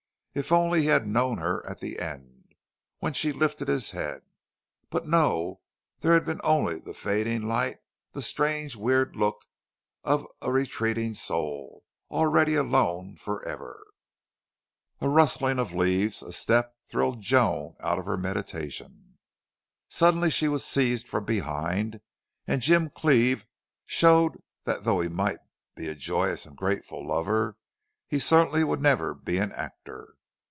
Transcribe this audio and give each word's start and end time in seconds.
If 0.33 0.49
only 0.49 0.79
he 0.83 0.85
had 0.85 1.07
known 1.07 1.39
her 1.39 1.61
at 1.69 1.79
the 1.79 1.99
end 1.99 2.55
when 2.99 3.11
she 3.11 3.33
lifted 3.33 3.67
his 3.67 3.91
head! 3.91 4.21
But 4.89 5.05
no 5.05 5.59
there 5.99 6.13
had 6.13 6.23
been 6.25 6.39
only 6.41 6.79
the 6.79 6.93
fading 6.93 7.41
light 7.41 7.79
the 8.13 8.21
strange, 8.21 8.77
weird 8.77 9.13
look 9.17 9.43
of 10.05 10.25
a 10.41 10.49
retreating 10.49 11.15
soul, 11.15 11.83
already 12.09 12.55
alone 12.55 13.17
forever. 13.17 13.85
A 15.01 15.09
rustling 15.09 15.59
of 15.59 15.73
leaves, 15.73 16.23
a 16.23 16.31
step 16.31 16.77
thrilled 16.87 17.19
Joan 17.19 17.75
out 17.81 17.99
of 17.99 18.05
her 18.05 18.15
meditation. 18.15 19.17
Suddenly 19.89 20.29
she 20.29 20.47
was 20.47 20.63
seized 20.63 21.09
from 21.09 21.25
behind, 21.25 21.99
and 22.47 22.61
Jim 22.61 22.89
Cleve 22.89 23.45
showed 23.85 24.41
that 24.63 24.85
though 24.85 25.01
he 25.01 25.09
might 25.09 25.39
be 25.75 25.89
a 25.89 25.93
joyous 25.93 26.45
and 26.45 26.55
grateful 26.55 27.05
lover, 27.05 27.57
he 28.07 28.17
certainly 28.17 28.63
would 28.63 28.81
never 28.81 29.13
be 29.13 29.37
an 29.37 29.51
actor. 29.51 30.15